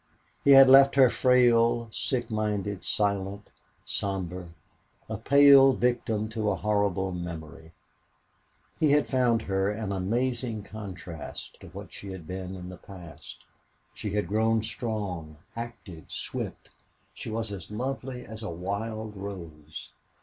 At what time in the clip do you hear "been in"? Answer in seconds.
12.25-12.69